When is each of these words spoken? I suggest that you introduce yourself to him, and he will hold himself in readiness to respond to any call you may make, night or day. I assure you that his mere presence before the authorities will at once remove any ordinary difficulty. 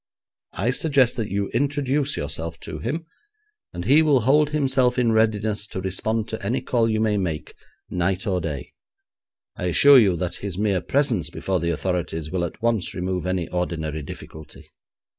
I 0.55 0.71
suggest 0.71 1.15
that 1.17 1.29
you 1.29 1.49
introduce 1.49 2.17
yourself 2.17 2.59
to 2.61 2.79
him, 2.79 3.05
and 3.71 3.85
he 3.85 4.01
will 4.01 4.21
hold 4.21 4.49
himself 4.49 4.97
in 4.97 5.11
readiness 5.11 5.67
to 5.67 5.79
respond 5.79 6.27
to 6.29 6.43
any 6.43 6.59
call 6.61 6.89
you 6.89 6.99
may 6.99 7.17
make, 7.19 7.53
night 7.87 8.25
or 8.25 8.41
day. 8.41 8.71
I 9.55 9.65
assure 9.65 9.99
you 9.99 10.15
that 10.15 10.37
his 10.37 10.57
mere 10.57 10.81
presence 10.81 11.29
before 11.29 11.59
the 11.59 11.69
authorities 11.69 12.31
will 12.31 12.45
at 12.45 12.63
once 12.63 12.95
remove 12.95 13.27
any 13.27 13.47
ordinary 13.49 14.01
difficulty. 14.01 14.71